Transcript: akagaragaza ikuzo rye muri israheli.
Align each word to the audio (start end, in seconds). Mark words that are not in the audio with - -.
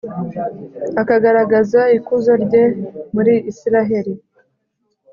akagaragaza 1.01 1.81
ikuzo 1.97 2.33
rye 2.43 2.63
muri 3.13 3.33
israheli. 3.51 4.13